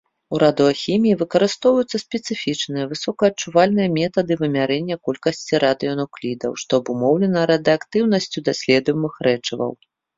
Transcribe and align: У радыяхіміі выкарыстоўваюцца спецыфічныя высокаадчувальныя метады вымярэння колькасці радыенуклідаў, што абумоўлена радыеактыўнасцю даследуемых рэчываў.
У 0.35 0.37
радыяхіміі 0.43 1.17
выкарыстоўваюцца 1.19 1.97
спецыфічныя 2.05 2.85
высокаадчувальныя 2.95 3.93
метады 3.99 4.33
вымярэння 4.41 4.95
колькасці 5.11 5.63
радыенуклідаў, 5.67 6.51
што 6.65 6.71
абумоўлена 6.85 7.39
радыеактыўнасцю 7.57 8.39
даследуемых 8.53 9.13
рэчываў. 9.31 9.71